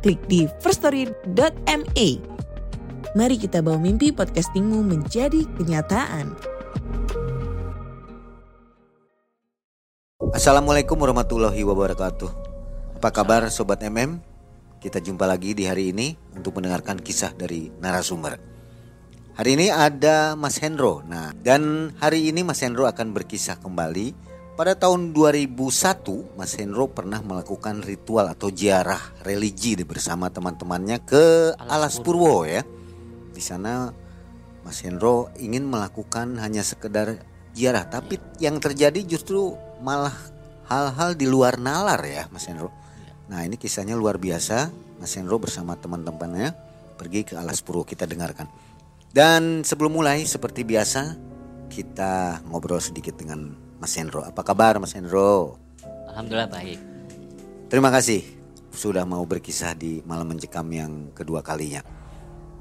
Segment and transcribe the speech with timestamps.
[0.00, 2.08] klik di firststory.me.
[3.12, 6.32] Mari kita bawa mimpi podcastingmu menjadi kenyataan.
[10.30, 12.30] Assalamualaikum warahmatullahi wabarakatuh.
[12.96, 14.22] Apa kabar Sobat MM?
[14.80, 18.40] Kita jumpa lagi di hari ini untuk mendengarkan kisah dari narasumber.
[19.36, 21.04] Hari ini ada Mas Hendro.
[21.04, 24.29] Nah, dan hari ini Mas Hendro akan berkisah kembali
[24.60, 31.96] pada tahun 2001 Mas Hendro pernah melakukan ritual atau ziarah religi bersama teman-temannya ke Alas
[31.96, 32.60] Purwo ya.
[33.32, 33.88] Di sana
[34.60, 37.24] Mas Hendro ingin melakukan hanya sekedar
[37.56, 40.12] ziarah, tapi yang terjadi justru malah
[40.68, 42.68] hal-hal di luar nalar ya Mas Hendro.
[43.32, 44.68] Nah ini kisahnya luar biasa.
[45.00, 46.52] Mas Hendro bersama teman-temannya
[47.00, 48.44] pergi ke Alas Purwo kita dengarkan.
[49.08, 51.16] Dan sebelum mulai seperti biasa
[51.72, 54.20] kita ngobrol sedikit dengan Mas Hendro.
[54.22, 55.56] Apa kabar Mas Hendro?
[56.12, 56.78] Alhamdulillah baik.
[57.70, 58.20] Terima kasih
[58.70, 61.80] sudah mau berkisah di malam mencekam yang kedua kalinya.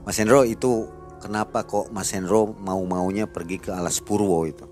[0.07, 0.87] Mas Hendro itu
[1.19, 4.65] kenapa kok Mas Hendro mau-maunya pergi ke Alas Purwo itu?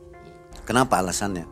[0.64, 1.45] Kenapa alasannya?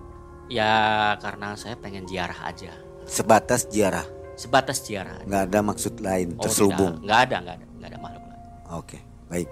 [0.47, 2.71] Ya karena saya pengen ziarah aja.
[3.05, 5.21] Sebatas ziarah, Sebatas ziarah.
[5.25, 6.97] nggak ada maksud lain Oh, terselubung.
[7.05, 8.41] Nggak ada, nggak ada, nggak ada makhluk lain.
[8.73, 8.97] Oke,
[9.29, 9.49] baik.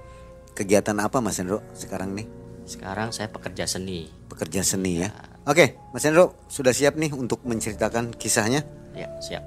[0.53, 2.25] Kegiatan apa Mas Hendro sekarang nih?
[2.65, 4.09] Sekarang saya pekerja seni.
[4.29, 5.09] Pekerja seni ya.
[5.43, 8.63] Oke, Mas Hendro sudah siap nih untuk menceritakan kisahnya?
[8.95, 9.43] Ya siap.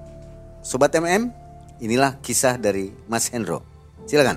[0.61, 1.33] Sobat MM,
[1.81, 3.65] inilah kisah dari Mas Hendro.
[4.05, 4.37] Silakan.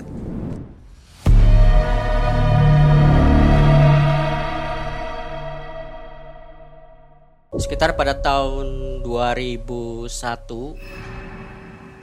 [7.60, 10.08] Sekitar pada tahun 2001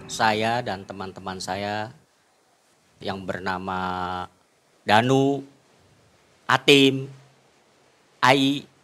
[0.05, 1.97] saya dan teman-teman saya
[3.01, 4.29] yang bernama
[4.85, 5.41] Danu,
[6.45, 7.09] Atim,
[8.21, 8.76] Ai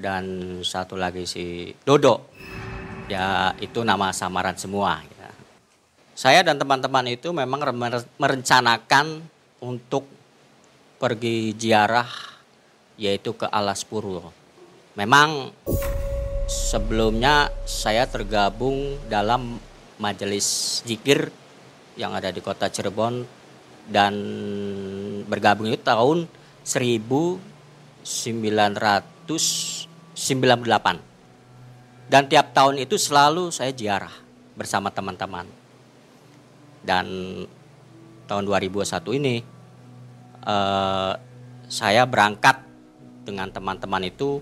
[0.00, 0.24] dan
[0.62, 2.30] satu lagi si Dodo.
[3.06, 5.00] Ya itu nama samaran semua.
[5.02, 5.30] ya.
[6.16, 9.22] Saya dan teman-teman itu memang mer- merencanakan
[9.62, 10.08] untuk
[10.96, 12.08] pergi ziarah
[12.96, 14.32] yaitu ke Alas Purwo.
[14.96, 15.52] Memang
[16.48, 19.60] sebelumnya saya tergabung dalam
[20.00, 21.28] majelis zikir
[21.96, 23.24] yang ada di kota Cirebon
[23.88, 24.14] dan
[25.28, 26.28] bergabung itu tahun
[30.16, 32.08] 1998.
[32.08, 34.14] Dan tiap tahun itu selalu saya ziarah
[34.56, 35.44] bersama teman-teman.
[36.80, 37.06] Dan
[38.24, 39.36] tahun 2021 ini
[40.46, 41.12] eh,
[41.68, 42.64] saya berangkat
[43.28, 44.40] dengan teman-teman itu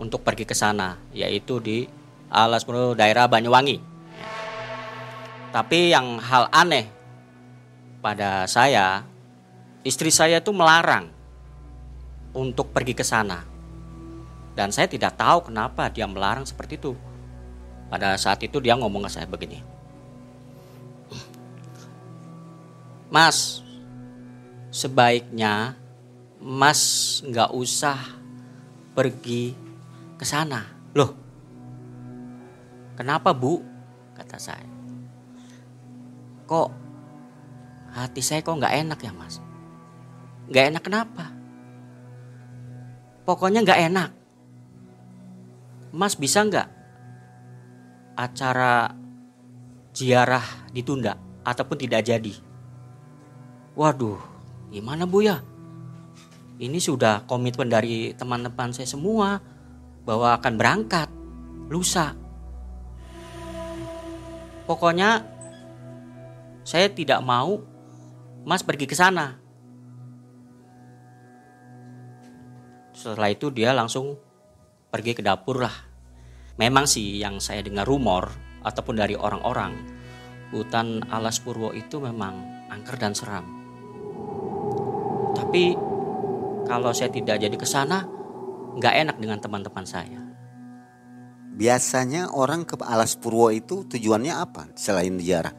[0.00, 1.86] untuk pergi ke sana, yaitu di
[2.34, 2.66] Alas
[2.98, 3.78] daerah Banyuwangi.
[5.54, 6.90] Tapi yang hal aneh
[8.02, 9.06] pada saya,
[9.86, 11.14] istri saya itu melarang
[12.34, 13.53] untuk pergi ke sana.
[14.54, 16.94] Dan saya tidak tahu kenapa dia melarang seperti itu.
[17.90, 19.58] Pada saat itu dia ngomong ke saya begini.
[23.10, 23.62] Mas,
[24.74, 25.78] sebaiknya
[26.42, 27.98] Mas nggak usah
[28.94, 29.54] pergi
[30.18, 30.66] ke sana.
[30.94, 31.14] Loh,
[32.94, 33.62] kenapa bu?
[34.14, 34.70] Kata saya.
[36.46, 36.68] Kok
[37.94, 39.38] hati saya kok nggak enak ya mas?
[40.50, 41.24] Nggak enak kenapa?
[43.24, 44.10] Pokoknya nggak enak.
[45.94, 46.66] Mas bisa nggak
[48.18, 48.90] acara
[49.94, 50.42] ziarah
[50.74, 51.14] ditunda
[51.46, 52.34] ataupun tidak jadi?
[53.78, 54.18] Waduh,
[54.74, 55.38] gimana bu ya?
[56.58, 59.38] Ini sudah komitmen dari teman-teman saya semua
[60.02, 61.06] bahwa akan berangkat
[61.70, 62.18] lusa.
[64.66, 65.22] Pokoknya
[66.66, 67.62] saya tidak mau
[68.42, 69.38] Mas pergi ke sana.
[72.92, 74.20] Setelah itu dia langsung
[74.94, 75.74] pergi ke dapur lah.
[76.54, 78.30] Memang sih yang saya dengar rumor
[78.62, 79.74] ataupun dari orang-orang,
[80.54, 82.38] hutan Alas Purwo itu memang
[82.70, 83.42] angker dan seram.
[85.34, 85.74] Tapi
[86.62, 88.06] kalau saya tidak jadi ke sana,
[88.78, 90.22] nggak enak dengan teman-teman saya.
[91.58, 95.54] Biasanya orang ke Alas Purwo itu tujuannya apa selain ziarah?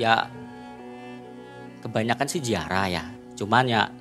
[0.00, 0.32] Ya
[1.84, 3.04] kebanyakan sih ziarah ya.
[3.36, 3.92] Cuman ya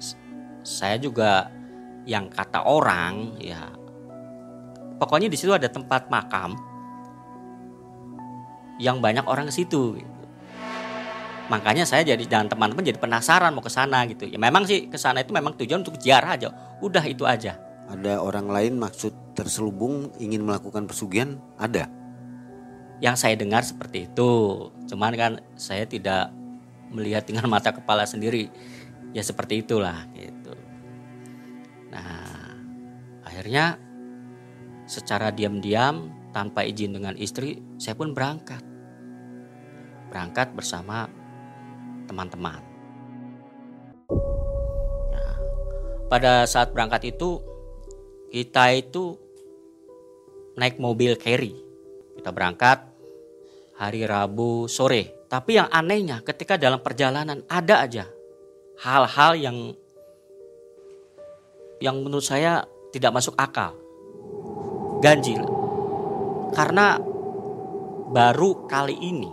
[0.64, 1.52] saya juga
[2.06, 3.74] yang kata orang ya
[5.02, 6.56] pokoknya di situ ada tempat makam
[8.80, 10.00] yang banyak orang ke situ.
[10.00, 10.16] Gitu.
[11.48, 14.26] Makanya saya jadi dan teman-teman jadi penasaran mau ke sana gitu.
[14.26, 16.50] Ya memang sih ke sana itu memang tujuan untuk ziarah aja.
[16.82, 17.62] Udah itu aja.
[17.86, 21.38] Ada orang lain maksud terselubung ingin melakukan pesugihan?
[21.62, 21.86] Ada.
[22.98, 24.32] Yang saya dengar seperti itu.
[24.90, 26.34] Cuman kan saya tidak
[26.90, 28.50] melihat dengan mata kepala sendiri.
[29.14, 30.45] Ya seperti itulah gitu.
[31.96, 32.52] Nah,
[33.24, 33.80] akhirnya
[34.84, 38.60] secara diam-diam tanpa izin dengan istri, saya pun berangkat.
[40.12, 41.08] Berangkat bersama
[42.06, 42.60] teman-teman.
[45.10, 45.36] Nah,
[46.12, 47.40] pada saat berangkat itu
[48.28, 49.16] kita itu
[50.60, 51.56] naik mobil carry.
[52.20, 52.84] Kita berangkat
[53.80, 55.28] hari Rabu sore.
[55.32, 58.06] Tapi yang anehnya ketika dalam perjalanan ada aja
[58.80, 59.58] hal-hal yang
[61.84, 62.64] yang menurut saya
[62.96, 63.76] tidak masuk akal.
[65.04, 65.44] Ganjil.
[66.56, 66.96] Karena
[68.12, 69.32] baru kali ini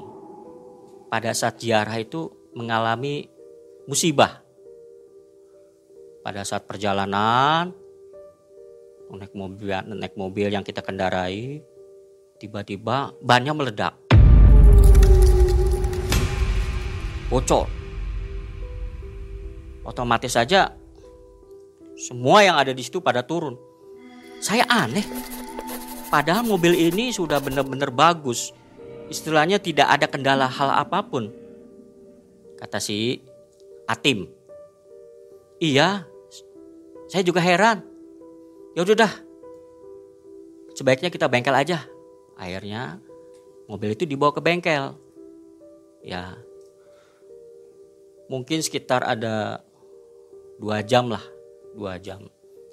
[1.06, 3.30] pada saat ziarah itu mengalami
[3.86, 4.42] musibah.
[6.22, 7.74] Pada saat perjalanan
[9.12, 11.60] naik mobil naik mobil yang kita kendarai
[12.40, 13.94] tiba-tiba bannya meledak.
[17.28, 17.68] Bocor.
[19.84, 20.81] Otomatis saja
[22.02, 23.54] semua yang ada di situ pada turun.
[24.42, 25.06] Saya aneh.
[26.10, 28.50] Padahal mobil ini sudah benar-benar bagus.
[29.06, 31.30] Istilahnya tidak ada kendala hal apa pun
[32.62, 33.18] Kata si
[33.90, 34.30] Atim.
[35.58, 36.06] Iya,
[37.10, 37.82] saya juga heran.
[38.78, 39.12] Ya udah dah,
[40.78, 41.82] sebaiknya kita bengkel aja.
[42.38, 43.02] Akhirnya
[43.66, 44.94] mobil itu dibawa ke bengkel.
[46.06, 46.38] Ya,
[48.30, 49.66] mungkin sekitar ada
[50.62, 51.22] dua jam lah,
[51.76, 52.22] dua jam.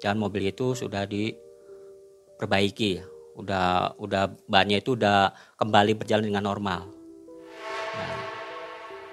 [0.00, 3.04] Dan mobil itu sudah diperbaiki,
[3.36, 6.88] udah udah bannya itu udah kembali berjalan dengan normal.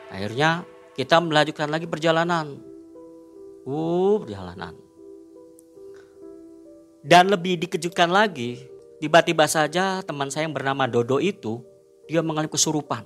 [0.08, 0.64] Akhirnya
[0.96, 2.56] kita melanjutkan lagi perjalanan.
[3.68, 4.74] Uh, perjalanan.
[7.04, 8.64] Dan lebih dikejutkan lagi,
[9.00, 11.60] tiba-tiba saja teman saya yang bernama Dodo itu,
[12.08, 13.04] dia mengalami kesurupan.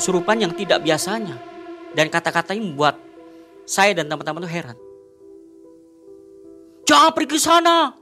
[0.00, 1.36] Kesurupan yang tidak biasanya.
[1.94, 2.96] Dan kata-katanya membuat
[3.64, 4.76] saya dan teman-teman itu heran.
[6.84, 7.96] Jangan pergi ke sana.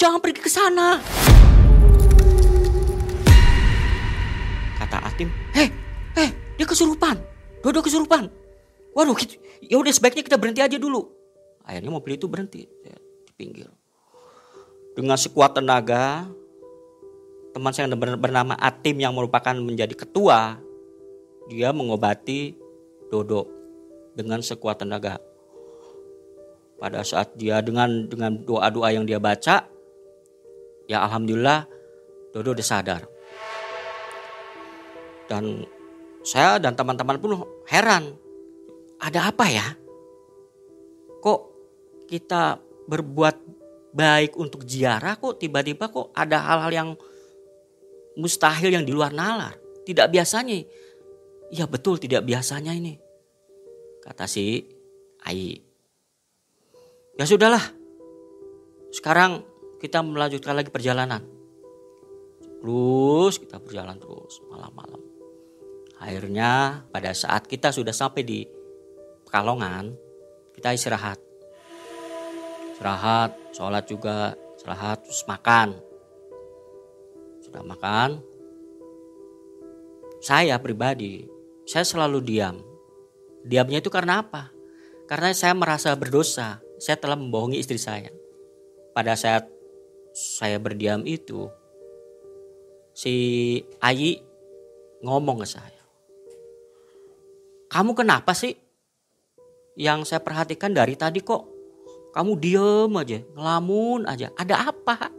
[0.00, 0.96] Jangan pergi ke sana.
[4.80, 5.68] Kata Atim, hei,
[6.16, 7.20] hei, dia kesurupan.
[7.60, 8.32] Dodo kesurupan.
[8.96, 9.16] Waduh,
[9.60, 11.04] ya udah sebaiknya kita berhenti aja dulu.
[11.64, 12.96] Akhirnya mobil itu berhenti ya,
[13.28, 13.68] di pinggir.
[14.96, 16.24] Dengan sekuat tenaga,
[17.52, 20.56] teman saya yang bernama Atim yang merupakan menjadi ketua,
[21.52, 22.56] dia mengobati
[23.12, 23.48] Dodo
[24.16, 25.20] dengan sekuat tenaga.
[26.74, 29.64] Pada saat dia dengan dengan doa-doa yang dia baca,
[30.90, 31.70] ya alhamdulillah
[32.34, 33.06] Dodo udah sadar.
[35.30, 35.62] Dan
[36.26, 38.18] saya dan teman-teman pun heran.
[38.98, 39.66] Ada apa ya?
[41.22, 41.40] Kok
[42.10, 42.58] kita
[42.90, 43.36] berbuat
[43.94, 46.88] baik untuk ziarah kok tiba-tiba kok ada hal-hal yang
[48.18, 49.54] mustahil yang di luar nalar.
[49.86, 50.58] Tidak biasanya.
[51.54, 52.98] Ya betul tidak biasanya ini.
[54.02, 54.66] Kata si
[55.22, 55.63] Ai.
[57.14, 57.62] Ya sudahlah.
[58.90, 59.46] Sekarang
[59.78, 61.22] kita melanjutkan lagi perjalanan.
[62.40, 64.98] Terus kita berjalan terus malam-malam.
[66.00, 68.40] Akhirnya pada saat kita sudah sampai di
[69.28, 69.92] Pekalongan,
[70.54, 71.18] kita istirahat.
[72.72, 75.74] Istirahat, sholat juga, istirahat, terus makan.
[77.42, 78.22] Sudah makan,
[80.24, 81.28] saya pribadi,
[81.68, 82.56] saya selalu diam.
[83.44, 84.48] Diamnya itu karena apa?
[85.04, 88.10] Karena saya merasa berdosa, saya telah membohongi istri saya.
[88.94, 89.50] Pada saat
[90.14, 91.50] saya berdiam itu,
[92.94, 93.14] si
[93.82, 94.22] Ayi
[95.02, 95.84] ngomong ke saya
[97.74, 98.54] kamu kenapa sih?
[99.74, 101.42] Yang saya perhatikan dari tadi kok
[102.14, 104.30] kamu diem aja, ngelamun aja.
[104.38, 105.10] Ada apa?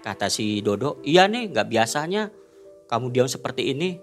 [0.00, 2.32] Kata si Dodo, iya nih gak biasanya
[2.88, 4.00] kamu diam seperti ini.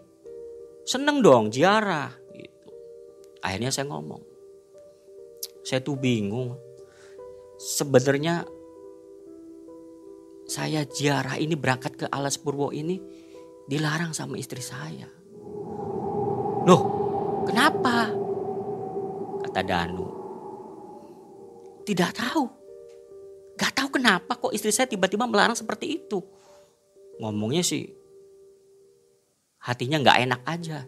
[0.86, 2.14] Seneng dong ziarah.
[2.30, 2.70] Gitu.
[3.42, 4.22] Akhirnya saya ngomong.
[5.68, 6.56] Saya tuh bingung.
[7.60, 8.48] Sebenarnya
[10.48, 13.04] saya ziarah ini berangkat ke Alas Purwo ini
[13.68, 15.12] dilarang sama istri saya.
[16.64, 16.82] Loh,
[17.44, 18.16] kenapa?
[19.44, 20.08] Kata Danu.
[21.84, 22.44] Tidak tahu.
[23.60, 26.24] Gak tahu kenapa kok istri saya tiba-tiba melarang seperti itu.
[27.20, 27.92] Ngomongnya sih
[29.68, 30.88] hatinya gak enak aja.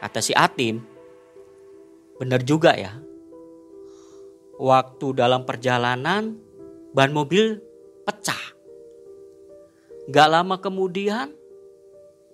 [0.00, 0.80] Kata si Atim,
[2.22, 2.94] benar juga ya.
[4.62, 6.38] Waktu dalam perjalanan
[6.94, 7.58] ban mobil
[8.06, 8.54] pecah.
[10.06, 11.34] Gak lama kemudian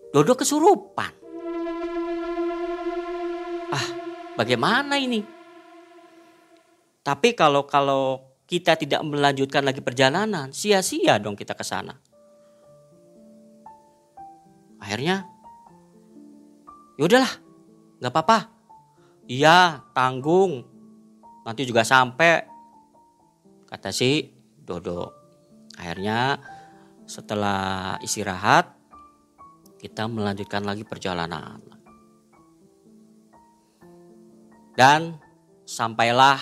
[0.08, 1.12] Dodo kesurupan.
[3.68, 3.86] Ah,
[4.40, 5.20] bagaimana ini?
[7.04, 11.92] Tapi kalau kalau kita tidak melanjutkan lagi perjalanan, sia-sia dong kita ke sana.
[14.80, 15.28] Akhirnya,
[16.96, 17.32] yaudahlah,
[18.00, 18.57] nggak apa-apa.
[19.28, 20.64] Iya, tanggung.
[21.44, 22.48] Nanti juga sampai,
[23.68, 24.24] kata si
[24.56, 25.12] Dodo.
[25.76, 26.40] Akhirnya
[27.04, 28.72] setelah istirahat,
[29.76, 31.60] kita melanjutkan lagi perjalanan.
[34.72, 35.20] Dan
[35.68, 36.40] sampailah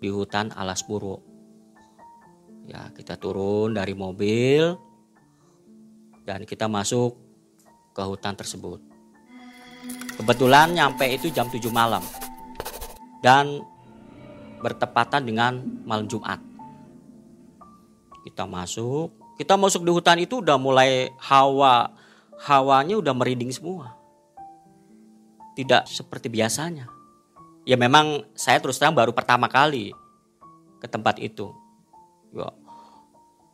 [0.00, 1.20] di hutan alas puro.
[2.64, 4.72] Ya, kita turun dari mobil
[6.24, 7.20] dan kita masuk
[7.92, 8.95] ke hutan tersebut.
[10.16, 12.00] Kebetulan nyampe itu jam 7 malam.
[13.20, 13.60] Dan
[14.64, 16.40] bertepatan dengan malam Jumat.
[18.24, 21.92] Kita masuk, kita masuk di hutan itu udah mulai hawa
[22.42, 23.94] hawanya udah merinding semua.
[25.56, 26.88] Tidak seperti biasanya.
[27.68, 29.92] Ya memang saya terus terang baru pertama kali
[30.80, 31.52] ke tempat itu.
[32.32, 32.52] Ya,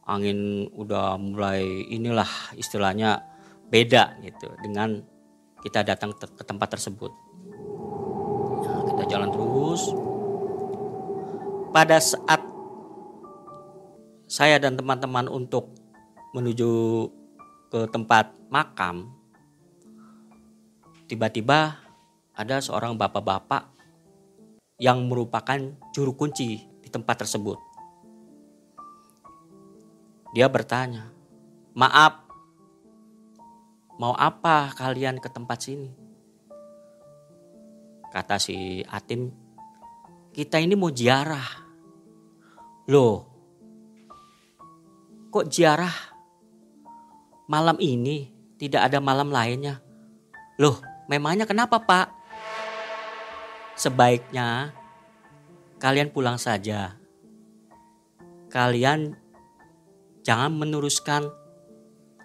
[0.07, 2.29] angin udah mulai inilah
[2.59, 3.23] istilahnya
[3.71, 5.01] beda gitu dengan
[5.63, 7.15] kita datang ke tempat tersebut.
[8.67, 9.95] Nah, kita jalan terus.
[11.73, 12.43] Pada saat
[14.27, 15.73] saya dan teman-teman untuk
[16.35, 17.07] menuju
[17.73, 19.09] ke tempat makam,
[21.09, 21.79] tiba-tiba
[22.35, 23.73] ada seorang bapak-bapak
[24.83, 25.57] yang merupakan
[25.95, 27.57] juru kunci di tempat tersebut.
[30.33, 31.13] Dia bertanya,
[31.77, 32.22] "Maaf,
[34.03, 35.95] mau apa kalian ke tempat sini?"
[38.11, 39.31] Kata si Atim,
[40.35, 41.63] "Kita ini mau ziarah."
[42.91, 43.23] Loh,
[45.31, 46.13] kok ziarah
[47.47, 49.79] malam ini tidak ada malam lainnya?
[50.57, 52.09] Loh, memangnya kenapa pak?
[53.79, 54.73] Sebaiknya
[55.77, 56.97] kalian pulang saja.
[58.49, 59.17] Kalian
[60.25, 61.29] jangan meneruskan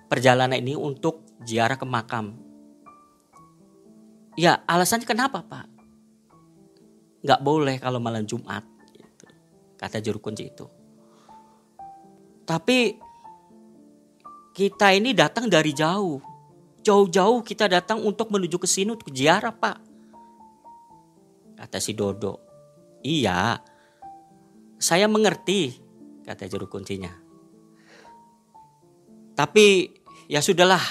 [0.08, 2.38] perjalanan ini untuk ziarah ke makam.
[4.38, 5.66] Ya alasannya kenapa pak?
[7.26, 8.64] Gak boleh kalau malam Jumat.
[8.94, 9.26] Gitu.
[9.78, 10.66] Kata juru kunci itu.
[12.48, 12.96] Tapi
[14.54, 16.22] kita ini datang dari jauh.
[16.82, 19.78] Jauh-jauh kita datang untuk menuju ke sini untuk ziarah pak.
[21.58, 22.40] Kata si Dodo.
[23.04, 23.60] Iya,
[24.78, 25.74] saya mengerti,
[26.22, 27.10] kata juru kuncinya.
[29.34, 29.90] Tapi
[30.30, 30.82] ya sudahlah,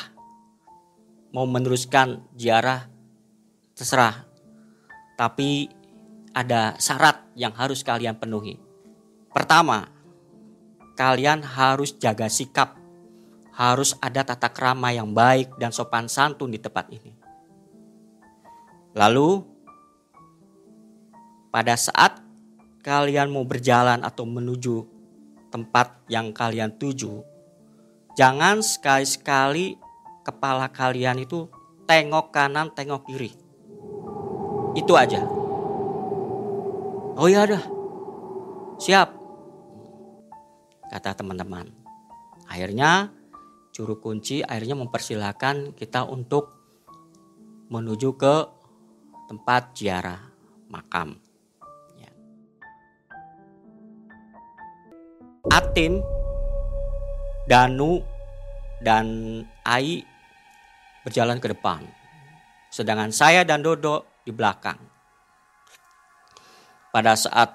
[1.36, 2.88] mau meneruskan ziarah
[3.76, 4.24] terserah.
[5.20, 5.68] Tapi
[6.32, 8.56] ada syarat yang harus kalian penuhi.
[9.28, 9.84] Pertama,
[10.96, 12.80] kalian harus jaga sikap.
[13.52, 17.12] Harus ada tata krama yang baik dan sopan santun di tempat ini.
[18.96, 19.44] Lalu,
[21.52, 22.20] pada saat
[22.80, 24.84] kalian mau berjalan atau menuju
[25.48, 27.24] tempat yang kalian tuju,
[28.12, 29.85] jangan sekali-sekali
[30.26, 31.46] kepala kalian itu
[31.86, 33.30] tengok kanan, tengok kiri.
[34.74, 35.22] Itu aja.
[37.16, 37.62] Oh ya dah,
[38.82, 39.14] siap
[40.90, 41.70] kata teman-teman.
[42.50, 43.14] Akhirnya
[43.70, 46.52] juru kunci akhirnya mempersilahkan kita untuk
[47.70, 48.34] menuju ke
[49.30, 50.20] tempat ziarah
[50.70, 51.18] makam.
[51.98, 52.10] Ya.
[55.50, 56.04] Atim,
[57.50, 58.02] Danu,
[58.84, 60.15] dan Ai
[61.06, 61.86] berjalan ke depan.
[62.66, 64.74] Sedangkan saya dan Dodo di belakang.
[66.90, 67.54] Pada saat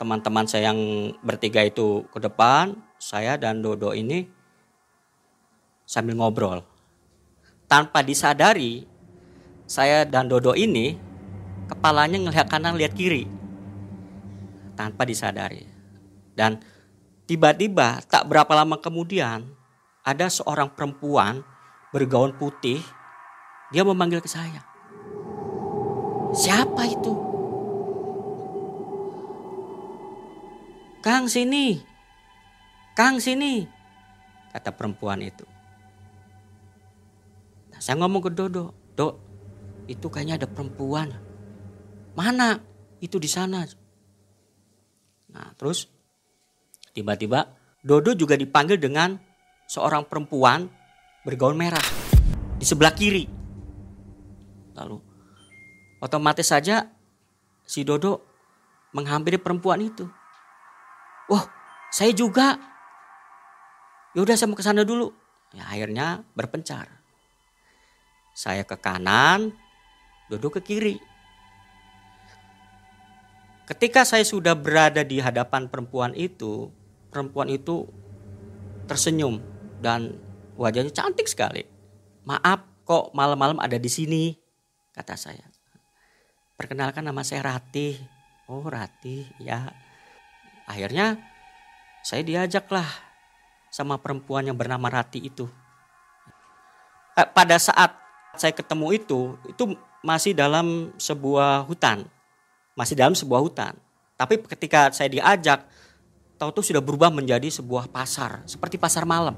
[0.00, 4.24] teman-teman saya yang bertiga itu ke depan, saya dan Dodo ini
[5.84, 6.64] sambil ngobrol.
[7.68, 8.88] Tanpa disadari,
[9.68, 10.96] saya dan Dodo ini
[11.68, 13.28] kepalanya ngelihat kanan lihat kiri.
[14.72, 15.68] Tanpa disadari.
[16.32, 16.64] Dan
[17.28, 19.52] tiba-tiba tak berapa lama kemudian
[20.00, 21.53] ada seorang perempuan
[21.94, 22.82] bergaun putih
[23.70, 24.66] dia memanggil ke saya.
[26.34, 27.14] Siapa itu?
[30.98, 31.78] Kang sini.
[32.98, 33.62] Kang sini.
[34.50, 35.46] Kata perempuan itu.
[37.70, 38.74] Nah, saya ngomong ke Dodo.
[38.94, 39.14] Dok,
[39.86, 41.14] itu kayaknya ada perempuan.
[42.18, 42.58] Mana?
[42.98, 43.62] Itu di sana.
[45.34, 45.90] Nah terus
[46.94, 49.18] tiba-tiba Dodo juga dipanggil dengan
[49.66, 50.70] seorang perempuan
[51.24, 51.82] bergaun merah
[52.60, 53.24] di sebelah kiri.
[54.76, 55.00] Lalu
[56.04, 56.84] otomatis saja
[57.64, 58.20] si Dodo
[58.92, 60.04] menghampiri perempuan itu.
[61.32, 61.48] Wah,
[61.88, 62.60] saya juga.
[64.14, 65.10] Ya udah saya mau ke sana dulu.
[65.56, 66.86] Ya akhirnya berpencar.
[68.36, 69.50] Saya ke kanan,
[70.28, 70.96] duduk ke kiri.
[73.64, 76.68] Ketika saya sudah berada di hadapan perempuan itu,
[77.08, 77.88] perempuan itu
[78.84, 79.40] tersenyum
[79.80, 80.20] dan
[80.54, 81.66] wajahnya cantik sekali.
[82.24, 84.34] Maaf kok malam-malam ada di sini,
[84.94, 85.44] kata saya.
[86.54, 87.98] Perkenalkan nama saya Ratih.
[88.46, 89.72] Oh Ratih, ya.
[90.64, 91.20] Akhirnya
[92.04, 92.86] saya diajaklah
[93.74, 95.50] sama perempuan yang bernama Rati itu.
[97.18, 97.96] Eh, pada saat
[98.38, 102.06] saya ketemu itu, itu masih dalam sebuah hutan.
[102.78, 103.74] Masih dalam sebuah hutan.
[104.14, 105.66] Tapi ketika saya diajak,
[106.38, 109.34] tahu tuh sudah berubah menjadi sebuah pasar, seperti pasar malam.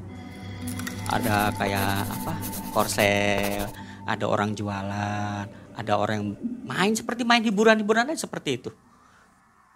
[1.06, 2.34] Ada kayak apa?
[2.74, 3.66] Korsel,
[4.04, 5.44] ada orang jualan,
[5.76, 6.30] ada orang yang
[6.66, 8.70] main seperti main hiburan-hiburan seperti itu.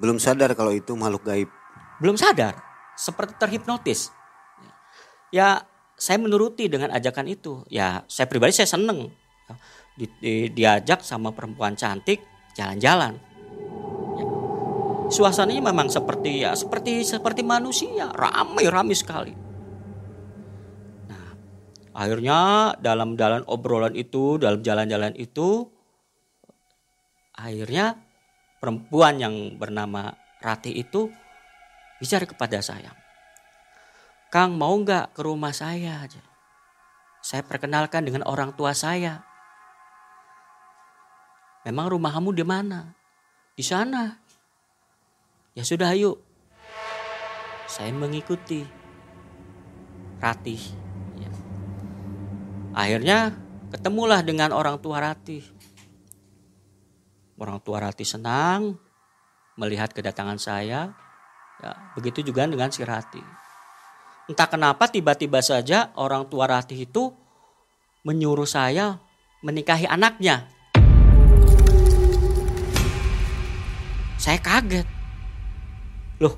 [0.01, 1.51] Belum sadar kalau itu makhluk gaib.
[2.01, 2.57] Belum sadar,
[2.97, 4.13] seperti terhipnotis
[5.31, 5.63] ya
[5.97, 7.63] saya menuruti dengan ajakan itu.
[7.71, 9.11] Ya saya pribadi saya seneng
[9.95, 12.21] di, di, diajak sama perempuan cantik
[12.55, 13.17] jalan-jalan.
[14.19, 14.27] Ya.
[15.11, 19.33] Suasananya memang seperti ya seperti seperti manusia, ramai-ramai sekali.
[21.91, 25.67] Akhirnya dalam dalam obrolan itu, dalam jalan-jalan itu,
[27.35, 27.99] akhirnya
[28.63, 31.11] perempuan yang bernama Rati itu
[32.01, 32.97] bicara kepada saya.
[34.31, 36.23] Kang mau nggak ke rumah saya aja?
[37.21, 39.21] Saya perkenalkan dengan orang tua saya.
[41.67, 42.97] Memang rumah kamu di mana?
[43.53, 44.17] Di sana.
[45.53, 46.17] Ya sudah yuk.
[47.69, 48.65] Saya mengikuti
[50.21, 50.90] Ratih.
[52.71, 52.79] Ya.
[52.79, 53.19] Akhirnya
[53.75, 55.43] ketemulah dengan orang tua Ratih.
[57.41, 58.79] Orang tua Ratih senang
[59.59, 60.95] melihat kedatangan saya.
[61.61, 63.25] Ya, begitu juga dengan si Ratih.
[64.31, 67.13] Entah kenapa tiba-tiba saja orang tua Ratih itu
[68.07, 68.97] menyuruh saya
[69.43, 70.49] menikahi anaknya.
[74.21, 74.85] Saya kaget.
[76.21, 76.37] Loh,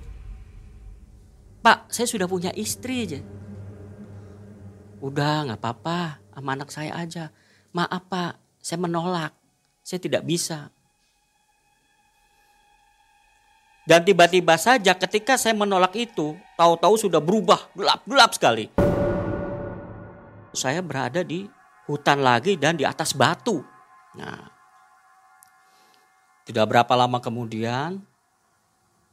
[1.63, 3.21] Pak, saya sudah punya istri aja.
[5.03, 7.29] Udah nggak apa-apa, sama anak saya aja.
[7.77, 9.33] Maaf Pak, saya menolak.
[9.85, 10.73] Saya tidak bisa.
[13.83, 18.67] Dan tiba-tiba saja ketika saya menolak itu, tahu-tahu sudah berubah gelap-gelap sekali.
[20.55, 21.51] Saya berada di
[21.91, 23.59] hutan lagi dan di atas batu.
[24.15, 24.47] Nah,
[26.47, 27.99] tidak berapa lama kemudian,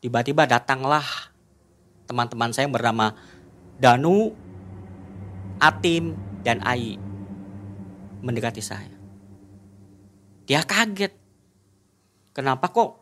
[0.03, 1.33] tiba-tiba datanglah
[2.05, 3.17] teman-teman saya yang bernama
[3.81, 4.37] Danu,
[5.57, 6.13] Atim,
[6.45, 7.08] dan Ai
[8.23, 8.95] mendekati saya.
[10.49, 11.13] Dia kaget.
[12.33, 12.99] Kenapa kok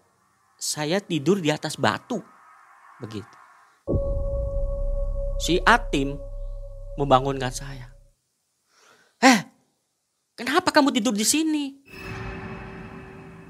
[0.58, 2.20] saya tidur di atas batu.
[2.98, 3.38] Begitu.
[5.38, 6.18] Si Atim
[6.98, 7.94] membangunkan saya.
[9.22, 9.40] Eh,
[10.34, 11.66] kenapa kamu tidur di sini?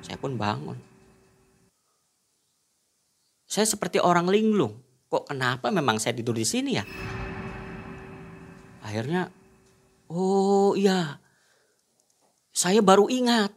[0.03, 0.77] Saya pun bangun.
[3.47, 4.83] Saya seperti orang linglung.
[5.07, 6.83] Kok kenapa memang saya tidur di sini ya?
[8.83, 9.31] Akhirnya,
[10.11, 11.15] oh iya,
[12.57, 13.53] saya baru ingat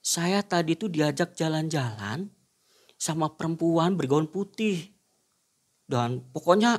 [0.00, 2.30] saya tadi tuh diajak jalan-jalan
[2.94, 4.94] sama perempuan bergaun putih.
[5.82, 6.78] Dan pokoknya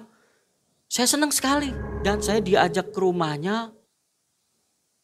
[0.88, 1.67] saya senang sekali.
[2.08, 3.75] Dan saya diajak ke rumahnya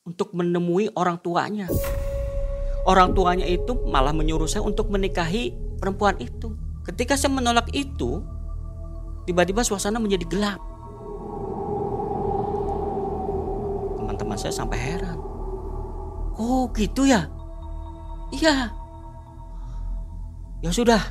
[0.08, 1.68] untuk menemui orang tuanya.
[2.88, 6.56] Orang tuanya itu malah menyuruh saya untuk menikahi perempuan itu.
[6.88, 8.24] Ketika saya menolak itu,
[9.28, 10.73] tiba-tiba suasana menjadi gelap.
[14.14, 15.18] Teman-teman saya sampai heran.
[16.38, 17.26] Oh gitu ya?
[18.30, 18.70] Iya.
[20.62, 21.02] Ya sudah.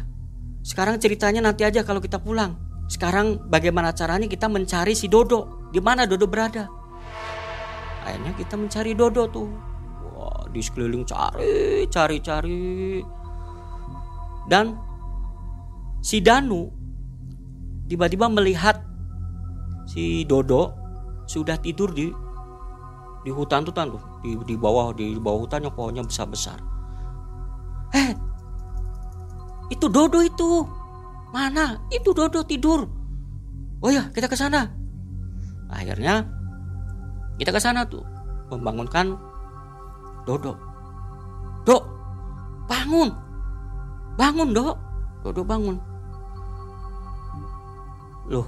[0.63, 2.55] Sekarang ceritanya nanti aja kalau kita pulang.
[2.87, 5.67] Sekarang bagaimana caranya kita mencari si Dodo?
[5.75, 6.71] Di mana Dodo berada?
[8.07, 9.51] Akhirnya kita mencari Dodo tuh.
[10.15, 13.03] Wah, di sekeliling cari, cari, cari.
[14.47, 14.79] Dan
[15.99, 16.71] si Danu
[17.91, 18.79] tiba-tiba melihat
[19.91, 20.71] si Dodo
[21.27, 22.31] sudah tidur di
[23.23, 26.59] di hutan tuh tuh di, di bawah di bawah hutan yang pohonnya besar besar
[27.93, 28.11] Eh,
[29.69, 30.65] itu Dodo itu.
[31.33, 31.77] Mana?
[31.93, 32.89] Itu Dodo tidur.
[33.85, 34.73] Oh ya, kita ke sana.
[35.69, 36.25] Akhirnya
[37.37, 38.05] kita ke sana tuh
[38.49, 39.17] membangunkan
[40.25, 40.57] Dodo.
[41.69, 41.83] Dok,
[42.67, 43.13] bangun.
[44.17, 44.77] Bangun, Dok.
[45.23, 45.77] Dodo bangun.
[48.31, 48.47] Loh,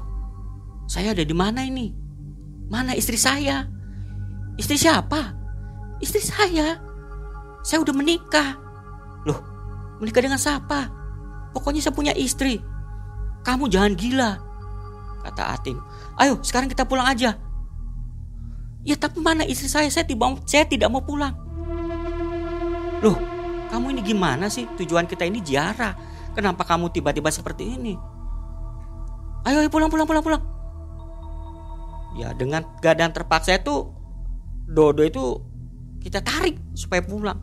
[0.87, 1.95] saya ada di mana ini?
[2.71, 3.74] Mana istri saya?
[4.55, 5.35] Istri siapa?
[5.99, 6.79] Istri saya.
[7.65, 8.61] Saya udah menikah.
[9.27, 9.41] Loh,
[9.99, 10.91] menikah dengan siapa?
[11.55, 12.61] Pokoknya saya punya istri.
[13.43, 14.31] Kamu jangan gila.
[15.25, 15.81] Kata Atim,
[16.21, 17.41] ayo sekarang kita pulang aja.
[18.85, 19.89] Ya tapi mana istri saya?
[19.89, 21.33] Saya tidak, saya tidak mau pulang.
[23.01, 23.17] Loh,
[23.73, 24.69] kamu ini gimana sih?
[24.77, 25.97] Tujuan kita ini ziarah.
[26.37, 27.97] Kenapa kamu tiba-tiba seperti ini?
[29.49, 30.43] Ayo, ayo pulang, pulang, pulang, pulang.
[32.21, 33.89] Ya dengan keadaan terpaksa itu
[34.65, 35.25] Dodo itu
[36.01, 37.41] kita tarik supaya pulang.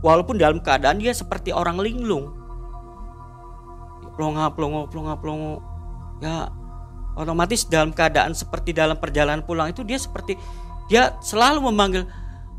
[0.00, 2.32] Walaupun dalam keadaan dia seperti orang linglung.
[4.14, 5.62] Plonga, plongo, plonga, plongo.
[6.18, 6.50] Ya
[7.18, 10.38] otomatis dalam keadaan seperti dalam perjalanan pulang itu dia seperti
[10.86, 12.06] dia selalu memanggil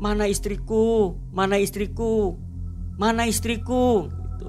[0.00, 2.36] mana istriku, mana istriku,
[2.96, 4.48] mana istriku gitu.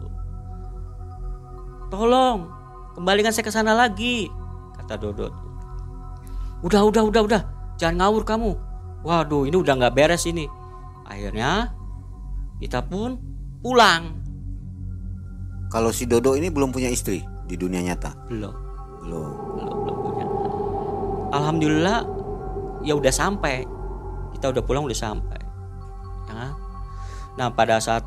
[1.91, 2.47] Tolong
[2.95, 4.31] kembalikan saya ke sana lagi
[4.79, 5.33] kata Dodot.
[6.61, 7.41] Udah, udah, udah, udah.
[7.81, 8.53] Jangan ngawur kamu.
[9.01, 10.45] Waduh, ini udah nggak beres ini.
[11.09, 11.73] Akhirnya
[12.61, 13.17] kita pun
[13.65, 14.21] pulang.
[15.73, 18.13] Kalau si Dodo ini belum punya istri di dunia nyata.
[18.29, 18.53] Belum.
[19.01, 19.33] Belum.
[19.57, 20.25] belum belum punya
[21.31, 21.99] alhamdulillah
[22.83, 23.63] ya udah sampai
[24.35, 25.39] kita udah pulang udah sampai
[26.29, 26.51] ya
[27.39, 28.03] nah pada saat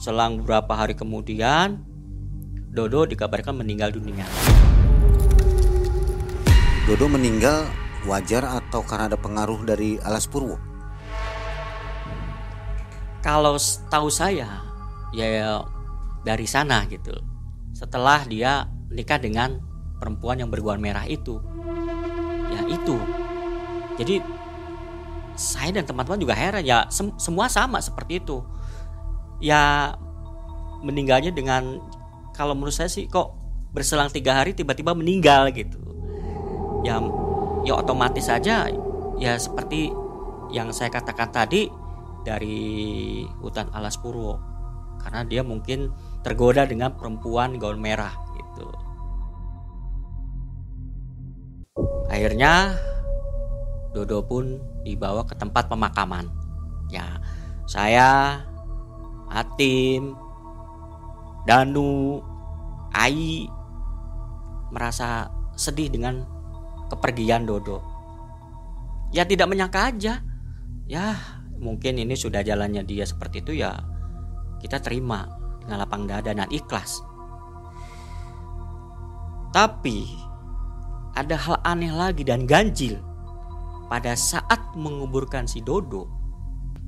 [0.00, 1.84] selang beberapa hari kemudian
[2.74, 4.26] Dodo dikabarkan meninggal dunia
[6.88, 7.68] Dodo meninggal
[8.04, 10.74] wajar atau karena ada pengaruh dari alas purwo?
[13.24, 13.56] kalau
[13.88, 14.60] tahu saya
[15.16, 15.64] ya
[16.20, 17.16] dari sana gitu.
[17.72, 19.56] Setelah dia menikah dengan
[19.96, 21.40] perempuan yang bergaun merah itu.
[22.52, 23.00] Ya itu.
[23.96, 24.20] Jadi
[25.34, 28.44] saya dan teman-teman juga heran ya sem semua sama seperti itu.
[29.40, 29.96] Ya
[30.84, 31.80] meninggalnya dengan
[32.36, 33.32] kalau menurut saya sih kok
[33.72, 35.80] berselang tiga hari tiba-tiba meninggal gitu.
[36.84, 37.00] Ya
[37.64, 38.68] ya otomatis saja.
[39.16, 39.90] Ya seperti
[40.52, 41.72] yang saya katakan tadi
[42.22, 44.38] dari hutan alas purwo.
[45.00, 45.92] Karena dia mungkin
[46.24, 48.68] tergoda dengan perempuan gaun merah gitu.
[52.08, 52.78] Akhirnya
[53.94, 56.26] Dodo pun dibawa ke tempat pemakaman.
[56.90, 57.18] Ya
[57.64, 58.40] saya
[59.30, 60.18] Atim
[61.44, 62.20] Danu
[62.94, 63.50] Ai
[64.70, 66.33] merasa sedih dengan
[66.92, 67.80] kepergian Dodo
[69.14, 70.20] ya tidak menyangka aja
[70.90, 71.06] ya
[71.56, 73.78] mungkin ini sudah jalannya dia seperti itu ya
[74.60, 75.28] kita terima
[75.64, 77.00] dengan lapang dada dan ikhlas
[79.54, 80.10] tapi
[81.14, 82.98] ada hal aneh lagi dan ganjil
[83.86, 86.10] pada saat menguburkan si Dodo.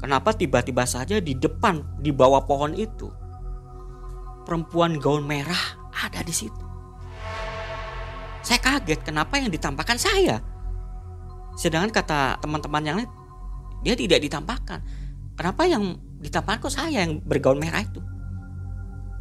[0.03, 3.07] Kenapa tiba-tiba saja di depan di bawah pohon itu
[4.43, 6.66] perempuan gaun merah ada di situ.
[8.47, 10.39] Saya kaget kenapa yang ditampakkan saya.
[11.59, 13.11] Sedangkan kata teman-teman yang lain
[13.83, 14.79] dia tidak ditampakkan.
[15.35, 17.99] Kenapa yang ditampakkan kok saya yang bergaun merah itu?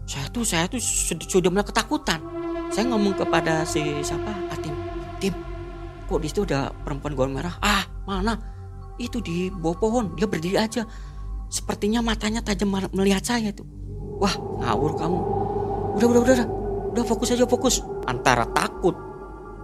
[0.05, 0.77] Saya tuh saya tuh
[1.25, 2.21] sudah mulai ketakutan.
[2.69, 4.77] Saya ngomong kepada si siapa Atim
[5.17, 5.33] Tim,
[6.05, 7.57] kok di situ ada perempuan gaun merah?
[7.65, 8.37] Ah, mana?
[9.01, 10.85] Itu di bawah pohon, dia berdiri aja.
[11.49, 13.65] Sepertinya matanya tajam melihat saya itu.
[14.21, 15.19] Wah, ngawur kamu.
[15.97, 16.47] Udah, udah, udah.
[16.95, 17.83] Udah fokus aja fokus.
[18.07, 18.95] Antara takut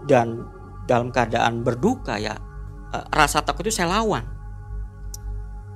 [0.07, 0.47] dan
[0.89, 2.35] dalam keadaan berduka ya,
[2.93, 4.25] eh, rasa takut itu saya lawan.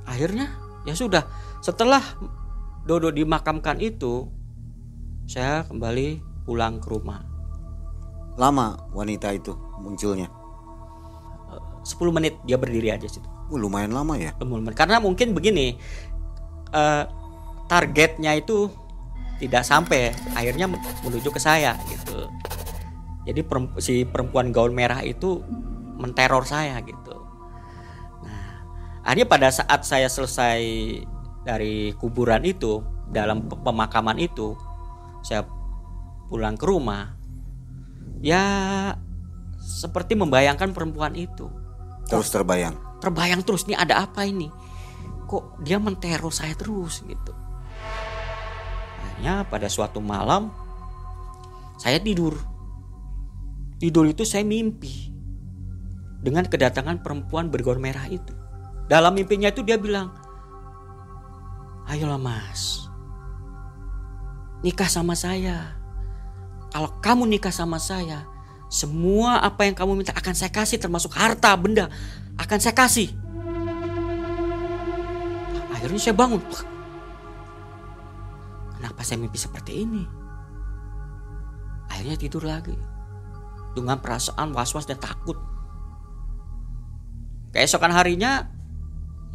[0.05, 0.53] Akhirnya
[0.85, 1.25] ya sudah.
[1.61, 2.01] Setelah
[2.85, 4.29] Dodo dimakamkan itu,
[5.25, 7.25] saya kembali pulang ke rumah.
[8.38, 10.29] Lama wanita itu munculnya.
[11.85, 13.25] 10 menit dia berdiri aja situ.
[13.49, 14.33] Uh, lumayan lama ya.
[14.41, 14.73] Lumayan.
[14.73, 15.77] Karena mungkin begini,
[16.73, 17.05] uh,
[17.69, 18.69] targetnya itu
[19.38, 20.65] tidak sampai, akhirnya
[21.05, 22.25] menuju ke saya gitu.
[23.25, 23.41] Jadi
[23.81, 25.41] si perempuan gaun merah itu
[25.97, 27.17] menteror saya gitu.
[28.21, 28.45] Nah,
[29.01, 30.61] akhirnya pada saat saya selesai
[31.41, 34.53] dari kuburan itu dalam pemakaman itu,
[35.25, 35.41] saya
[36.29, 37.17] pulang ke rumah
[38.21, 38.41] ya
[39.57, 41.49] seperti membayangkan perempuan itu.
[42.05, 42.77] Terus terbayang.
[43.01, 44.49] Terbayang terus nih ada apa ini?
[45.25, 47.33] Kok dia menteror saya terus gitu.
[49.01, 50.53] Akhirnya pada suatu malam
[51.81, 52.38] saya tidur.
[53.75, 55.11] Tidur itu saya mimpi
[56.23, 58.31] dengan kedatangan perempuan bergaun merah itu.
[58.88, 60.15] Dalam mimpinya itu dia bilang,
[61.89, 62.88] "Ayolah Mas,
[64.63, 65.75] nikah sama saya."
[66.71, 68.27] Kalau kamu nikah sama saya,
[68.67, 71.88] semua apa yang kamu minta akan saya kasih termasuk harta, benda
[72.35, 73.15] akan saya kasih.
[75.71, 76.41] Akhirnya saya bangun.
[78.75, 80.03] Kenapa saya mimpi seperti ini?
[81.88, 82.94] Akhirnya tidur lagi.
[83.75, 85.35] Dengan perasaan was-was dan takut.
[87.51, 88.47] Keesokan harinya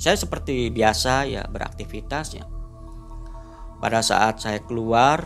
[0.00, 2.48] saya seperti biasa ya beraktivitasnya.
[3.81, 5.24] Pada saat saya keluar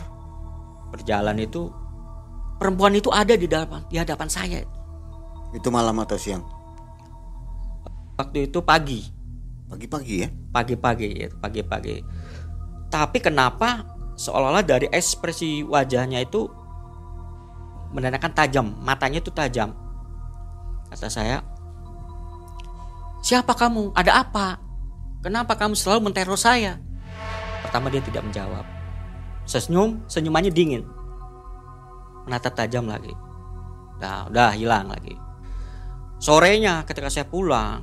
[0.91, 1.71] berjalan itu
[2.59, 4.59] perempuan itu ada di di hadapan saya.
[5.55, 6.43] Itu malam atau siang?
[8.15, 9.03] Waktu itu pagi,
[9.65, 10.29] Pagi-pagi ya?
[10.55, 11.99] pagi-pagi, ya, pagi-pagi.
[12.87, 13.83] Tapi kenapa
[14.15, 16.47] seolah-olah dari ekspresi wajahnya itu
[17.95, 19.71] menandakan tajam, matanya itu tajam.
[20.91, 21.39] Kata saya,
[23.23, 23.95] siapa kamu?
[23.95, 24.59] Ada apa?
[25.23, 26.77] Kenapa kamu selalu menteror saya?
[27.63, 28.67] Pertama dia tidak menjawab.
[29.47, 30.83] Senyum, senyumannya dingin.
[32.27, 33.15] Menatap tajam lagi.
[34.03, 35.15] Nah, udah hilang lagi.
[36.19, 37.81] Sorenya ketika saya pulang,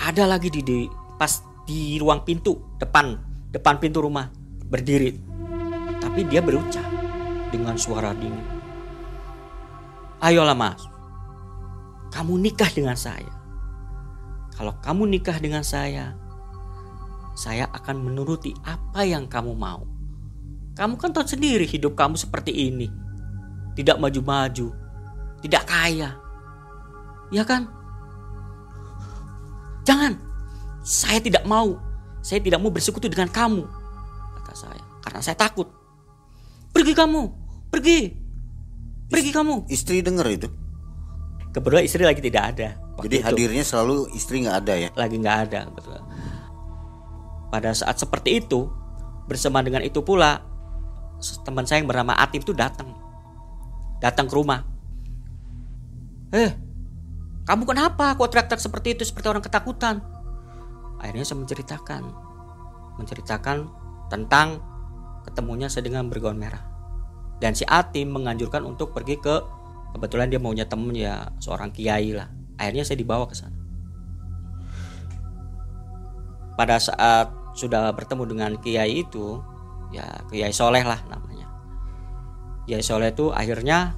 [0.00, 0.78] ada lagi di, di
[1.20, 3.18] pas di ruang pintu depan
[3.52, 4.30] depan pintu rumah
[4.66, 5.14] berdiri.
[5.98, 6.84] Tapi dia berucap
[7.50, 8.57] dengan suara dingin.
[10.18, 10.82] Ayolah mas,
[12.10, 13.30] kamu nikah dengan saya.
[14.58, 16.18] Kalau kamu nikah dengan saya,
[17.38, 19.86] saya akan menuruti apa yang kamu mau.
[20.74, 22.90] Kamu kan tahu sendiri hidup kamu seperti ini.
[23.78, 24.74] Tidak maju-maju,
[25.38, 26.18] tidak kaya.
[27.30, 27.70] Ya kan?
[29.86, 30.18] Jangan.
[30.82, 31.78] Saya tidak mau.
[32.20, 33.62] Saya tidak mau bersekutu dengan kamu.
[34.42, 34.84] Kata saya.
[35.00, 35.70] Karena saya takut.
[36.74, 37.22] Pergi kamu.
[37.70, 38.27] Pergi.
[39.08, 39.68] Pergi kamu.
[39.72, 40.52] Istri dengar itu?
[41.52, 42.68] Kebetulan istri lagi tidak ada.
[42.98, 43.26] Jadi itu.
[43.26, 44.88] hadirnya selalu istri nggak ada ya?
[44.98, 45.96] lagi nggak ada betul.
[47.48, 48.68] Pada saat seperti itu
[49.30, 50.42] bersama dengan itu pula
[51.46, 52.90] teman saya yang bernama Atim itu datang
[54.02, 54.66] datang ke rumah.
[56.34, 56.52] Eh,
[57.48, 60.04] kamu kenapa kok teriak-teriak seperti itu seperti orang ketakutan?
[61.00, 62.02] Akhirnya saya menceritakan
[62.98, 63.56] menceritakan
[64.10, 64.60] tentang
[65.24, 66.67] ketemunya saya dengan bergaun merah.
[67.38, 69.36] Dan si Atim menganjurkan untuk pergi ke
[69.94, 72.26] kebetulan dia maunya temen ya seorang kiai lah.
[72.58, 73.54] Akhirnya saya dibawa ke sana.
[76.58, 79.38] Pada saat sudah bertemu dengan kiai itu
[79.94, 81.46] ya kiai soleh lah namanya.
[82.66, 83.94] Kiai soleh itu akhirnya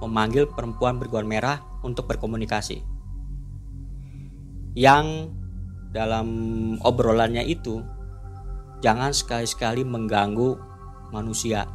[0.00, 2.80] memanggil perempuan bergaun merah untuk berkomunikasi.
[4.72, 5.36] Yang
[5.92, 6.28] dalam
[6.80, 7.84] obrolannya itu
[8.80, 10.56] jangan sekali-sekali mengganggu
[11.10, 11.66] manusia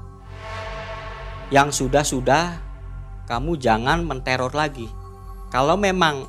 [1.53, 2.57] yang sudah-sudah
[3.29, 4.89] kamu jangan menteror lagi.
[5.53, 6.25] Kalau memang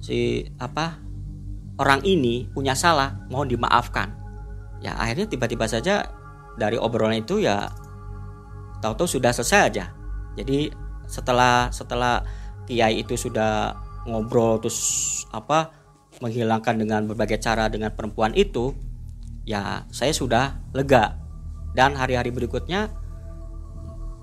[0.00, 0.96] si apa
[1.76, 4.08] orang ini punya salah mohon dimaafkan.
[4.80, 6.08] Ya akhirnya tiba-tiba saja
[6.56, 7.68] dari obrolan itu ya
[8.80, 9.92] tahu-tahu sudah selesai aja.
[10.40, 10.72] Jadi
[11.04, 12.24] setelah setelah
[12.64, 13.76] kiai itu sudah
[14.08, 14.80] ngobrol terus
[15.28, 15.76] apa
[16.24, 18.72] menghilangkan dengan berbagai cara dengan perempuan itu
[19.44, 21.23] ya saya sudah lega
[21.74, 22.88] dan hari-hari berikutnya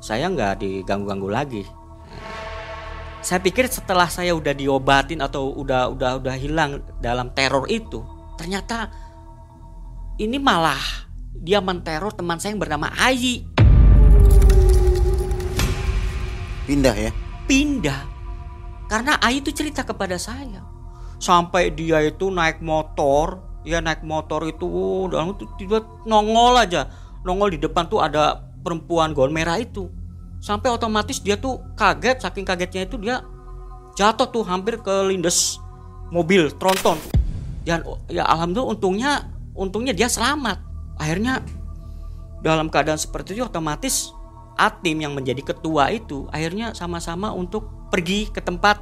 [0.02, 1.64] saya nggak diganggu-ganggu lagi.
[3.22, 8.02] Saya pikir setelah saya udah diobatin atau udah udah udah hilang dalam teror itu
[8.34, 8.90] ternyata
[10.18, 10.82] ini malah
[11.38, 13.46] dia menteror teman saya yang bernama Ayi.
[16.66, 17.12] Pindah ya?
[17.46, 18.02] pindah.
[18.90, 20.64] Karena Ayi itu cerita kepada saya.
[21.22, 24.66] Sampai dia itu naik motor ya naik motor itu
[25.14, 26.90] dan itu tiba nongol aja
[27.26, 29.90] nongol di depan tuh ada perempuan gaun merah itu.
[30.42, 33.22] Sampai otomatis dia tuh kaget saking kagetnya itu dia
[33.94, 35.62] jatuh tuh hampir ke lindes
[36.10, 36.98] mobil tronton.
[37.62, 39.12] Dan ya alhamdulillah untungnya
[39.54, 40.58] untungnya dia selamat.
[40.98, 41.46] Akhirnya
[42.42, 44.14] dalam keadaan seperti itu otomatis
[44.60, 48.78] Atim yang menjadi ketua itu akhirnya sama-sama untuk pergi ke tempat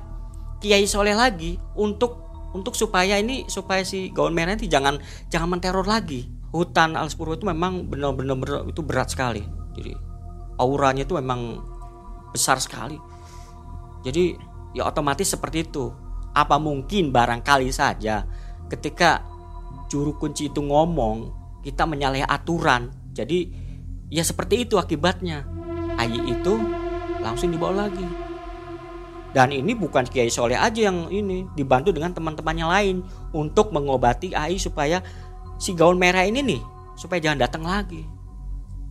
[0.60, 2.20] Kiai Soleh lagi untuk
[2.52, 5.00] untuk supaya ini supaya si gaun merah ini jangan
[5.32, 6.28] jangan menteror lagi.
[6.50, 9.46] Hutan Alspurwo itu memang benar-benar benar- itu berat sekali.
[9.78, 9.94] Jadi
[10.58, 11.62] auranya itu memang
[12.34, 12.98] besar sekali.
[14.02, 14.34] Jadi
[14.74, 15.94] ya otomatis seperti itu.
[16.34, 18.26] Apa mungkin barangkali saja
[18.70, 19.26] ketika
[19.90, 22.94] juru kunci itu ngomong kita menyalahi aturan.
[23.14, 23.50] Jadi
[24.10, 25.46] ya seperti itu akibatnya.
[26.00, 26.54] Ayi itu
[27.22, 28.30] langsung dibawa lagi.
[29.30, 32.96] Dan ini bukan Kiai Soleh aja yang ini dibantu dengan teman-temannya lain
[33.30, 35.06] untuk mengobati Ai supaya
[35.60, 36.62] si gaun merah ini nih
[36.96, 38.08] supaya jangan datang lagi.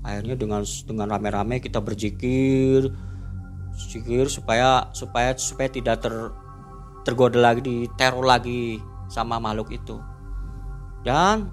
[0.04, 2.92] Akhirnya dengan dengan rame-rame kita berzikir,
[3.74, 6.14] zikir supaya supaya supaya tidak ter
[7.02, 8.78] tergoda lagi diteror lagi
[9.08, 9.96] sama makhluk itu.
[11.02, 11.48] Dan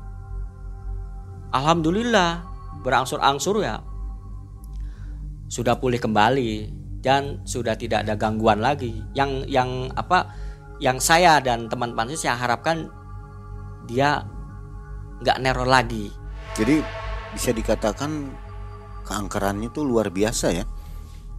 [1.55, 2.43] alhamdulillah
[2.83, 3.79] berangsur-angsur ya
[5.47, 8.99] sudah pulih kembali dan sudah tidak ada gangguan lagi.
[9.15, 10.27] Yang yang apa
[10.83, 12.91] yang saya dan teman-teman saya harapkan
[13.87, 14.25] dia
[15.19, 16.11] nggak neror lagi.
[16.55, 16.79] Jadi
[17.31, 18.31] bisa dikatakan
[19.03, 20.65] keangkerannya itu luar biasa ya.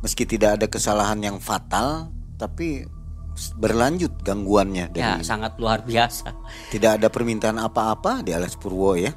[0.01, 2.85] Meski tidak ada kesalahan yang fatal, tapi
[3.57, 6.33] berlanjut gangguannya Ya dari sangat luar biasa.
[6.73, 9.13] tidak ada permintaan apa-apa di Alas Purwo ya.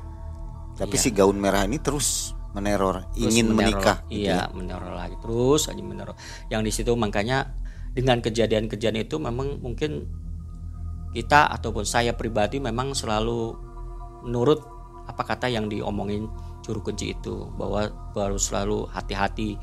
[0.76, 1.04] Tapi Iya.
[1.04, 3.60] si gaun merah ini terus meneror, Terus ingin meneror.
[3.80, 3.98] menikah.
[4.08, 4.52] gitu Iya ya.
[4.52, 6.16] meneror lagi terus aja meneror.
[6.48, 7.56] Yang di situ makanya
[7.92, 10.08] dengan kejadian-kejadian itu memang mungkin
[11.12, 13.69] kita ataupun saya pribadi memang selalu
[14.24, 14.62] menurut
[15.10, 16.30] apa kata yang diomongin
[16.62, 19.58] juru kunci itu bahwa baru selalu hati-hati.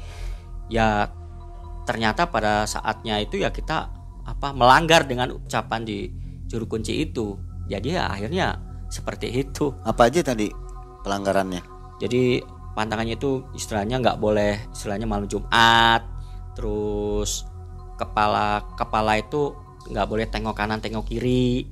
[0.66, 1.10] Ya
[1.86, 3.90] ternyata pada saatnya itu ya kita
[4.26, 6.10] apa melanggar dengan ucapan di
[6.50, 7.38] juru kunci itu.
[7.70, 8.58] Jadi ya akhirnya
[8.90, 9.70] seperti itu.
[9.86, 10.50] Apa aja tadi
[11.06, 11.76] pelanggarannya?
[11.96, 12.44] jadi
[12.76, 16.04] pantangannya itu istilahnya nggak boleh istilahnya malam Jumat
[16.52, 17.48] terus
[17.96, 19.56] kepala kepala itu
[19.88, 21.64] nggak boleh tengok kanan tengok kiri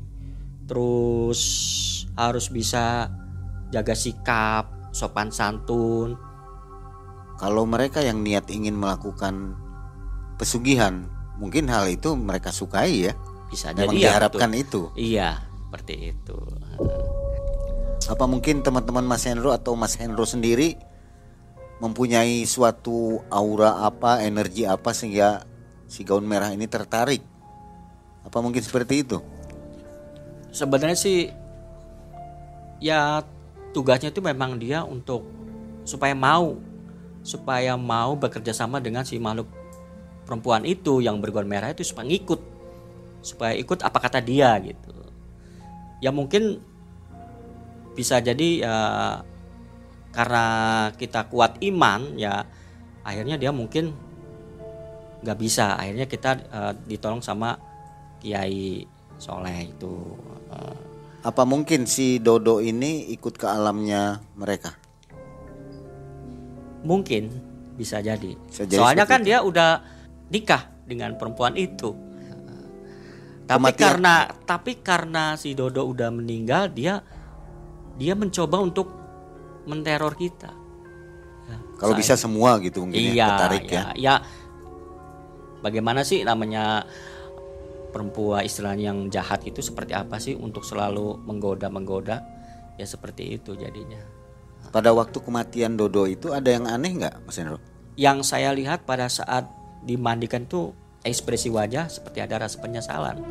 [0.65, 1.41] terus
[2.15, 3.11] harus bisa
[3.69, 6.15] jaga sikap sopan santun
[7.35, 9.59] Kalau mereka yang niat ingin melakukan
[10.39, 13.13] pesugihan, mungkin hal itu mereka sukai ya.
[13.51, 14.63] bisa jadi Memang ya diharapkan betul.
[14.63, 14.83] itu.
[14.95, 16.39] iya seperti itu
[18.05, 20.77] Apa mungkin teman-teman Mas Hendro atau Mas Hendro sendiri
[21.81, 25.49] mempunyai suatu aura apa, energi apa sehingga
[25.89, 27.25] si gaun merah ini tertarik?
[28.25, 29.19] Apa mungkin seperti itu?
[30.55, 31.27] Sebenarnya sih
[32.79, 33.27] ya
[33.75, 35.27] tugasnya itu memang dia untuk
[35.83, 36.55] supaya mau
[37.27, 39.51] supaya mau bekerja sama dengan si makhluk
[40.23, 42.41] perempuan itu yang bergaun merah itu supaya ngikut
[43.25, 44.95] supaya ikut apa kata dia gitu.
[45.99, 46.61] Ya mungkin
[47.97, 48.77] bisa jadi ya
[50.15, 50.47] karena
[50.95, 52.47] kita kuat iman ya
[53.03, 53.97] akhirnya dia mungkin
[55.25, 55.81] nggak bisa.
[55.81, 57.57] Akhirnya kita eh, ditolong sama
[58.21, 58.85] kiai
[59.17, 60.13] soleh itu
[61.25, 64.77] Apa mungkin si Dodo ini ikut ke alamnya mereka?
[66.85, 67.33] Mungkin
[67.81, 68.37] bisa jadi.
[68.45, 69.81] Bisa jadi Soalnya kan dia udah
[70.29, 71.97] nikah dengan perempuan itu.
[73.45, 73.81] Tapi Kematian.
[73.81, 74.15] karena
[74.45, 77.01] tapi karena si Dodo udah meninggal, dia
[77.97, 78.89] dia mencoba untuk
[79.65, 80.53] menteror kita.
[81.45, 83.73] Ya, Kalau bisa semua gitu mungkin ya, iya, tertarik ya.
[83.73, 84.15] ya, ya.
[85.61, 86.85] Bagaimana sih namanya
[87.95, 92.19] perempuan istilahnya yang jahat itu seperti apa sih untuk selalu menggoda-menggoda?
[92.75, 94.03] Ya seperti itu jadinya.
[94.75, 97.63] Pada waktu kematian Dodo itu ada yang aneh nggak, Mas Hendro?
[97.95, 99.47] yang saya lihat pada saat
[99.87, 100.75] dimandikan tuh
[101.07, 103.23] ekspresi wajah seperti ada rasa penyesalan.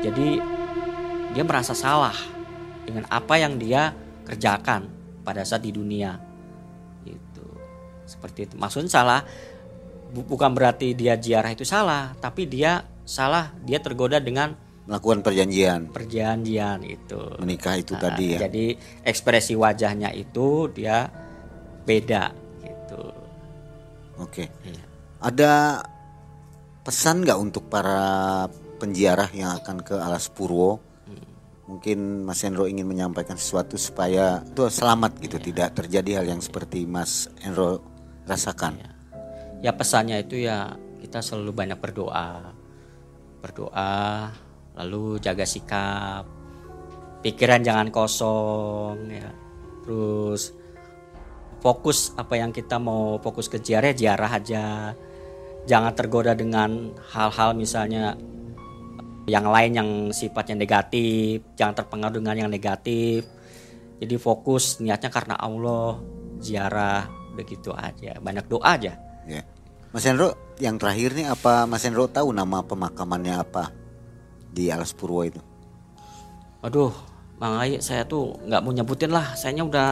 [0.00, 0.40] Jadi
[1.36, 2.16] dia merasa salah
[2.88, 3.92] dengan apa yang dia
[4.24, 4.88] kerjakan
[5.20, 6.16] pada saat di dunia.
[7.04, 7.46] Gitu.
[8.08, 8.54] Seperti itu.
[8.56, 9.20] Maksudnya salah
[10.10, 12.80] bu- bukan berarti dia ziarah itu salah, tapi dia
[13.10, 14.54] salah dia tergoda dengan
[14.86, 17.20] Melakukan perjanjian perjanjian itu.
[17.38, 18.46] menikah itu Nah, tadi ya.
[18.46, 21.06] Jadi ekspresi wajahnya itu dia
[21.82, 22.30] beda
[22.62, 23.02] gitu.
[24.18, 24.50] Oke.
[24.62, 24.82] Iya.
[25.20, 25.52] Ada
[26.82, 28.46] pesan nggak untuk para
[28.78, 30.78] penziarah yang akan ke Alas Purwo?
[31.70, 35.44] Mungkin Mas Hendro ingin menyampaikan sesuatu supaya itu selamat gitu, Iya.
[35.54, 37.78] tidak terjadi hal yang seperti Mas Hendro
[38.26, 38.74] rasakan.
[39.60, 42.56] ya pesannya itu ya kita selalu banyak berdoa
[43.40, 44.30] berdoa
[44.76, 46.24] lalu jaga sikap.
[47.20, 49.28] Pikiran jangan kosong ya.
[49.84, 50.52] Terus
[51.60, 54.94] fokus apa yang kita mau fokus ke ziarah ziarah aja.
[55.68, 58.16] Jangan tergoda dengan hal-hal misalnya
[59.28, 63.28] yang lain yang sifatnya negatif jangan terpengaruh dengan yang negatif.
[64.00, 66.00] Jadi fokus niatnya karena Allah
[66.40, 67.04] ziarah
[67.36, 68.16] begitu aja.
[68.16, 68.96] Banyak doa aja.
[69.28, 69.44] Ya.
[69.90, 73.74] Mas Hendro, yang terakhir nih apa Mas Hendro tahu nama pemakamannya apa
[74.46, 75.42] di Alas Purwo itu?
[76.62, 76.94] Aduh,
[77.36, 79.34] Bang Ai, saya tuh nggak mau nyebutin lah.
[79.34, 79.88] Sayanya udah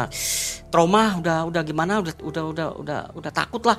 [0.69, 3.79] trauma, udah udah gimana, udah udah udah udah udah takut lah.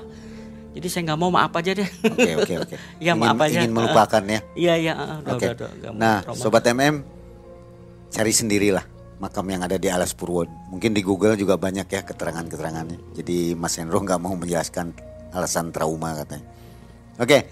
[0.70, 1.90] Jadi saya nggak mau maaf aja deh.
[2.04, 2.76] Oke oke oke.
[3.04, 3.60] Iya, Ingin- maaf aja.
[3.62, 4.40] Ingin melupakan ya.
[4.68, 5.48] Iya iya, Oke.
[5.48, 6.38] udah, udah, nggak mau Nah, trauma.
[6.38, 6.96] sobat MM
[8.10, 8.86] cari sendirilah
[9.20, 10.44] makam yang ada di Alas Purwo.
[10.68, 13.16] Mungkin di Google juga banyak ya keterangan-keterangannya.
[13.16, 14.92] Jadi Mas Hendro nggak mau menjelaskan
[15.34, 16.48] alasan trauma katanya.
[17.20, 17.50] Oke.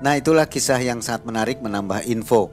[0.00, 2.48] Nah, itulah kisah yang sangat menarik menambah info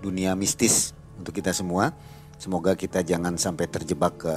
[0.00, 1.92] dunia mistis untuk kita semua.
[2.40, 4.34] Semoga kita jangan sampai terjebak ke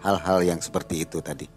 [0.00, 1.48] hal-hal yang seperti itu tadi.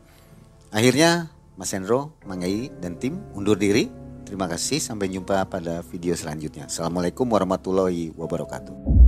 [0.71, 3.87] Akhirnya Mas Hendro, Mangai dan tim undur diri.
[4.27, 6.67] Terima kasih sampai jumpa pada video selanjutnya.
[6.67, 9.06] Assalamualaikum warahmatullahi wabarakatuh.